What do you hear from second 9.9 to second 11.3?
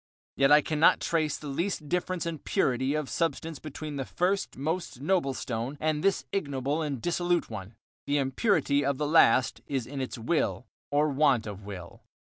its will or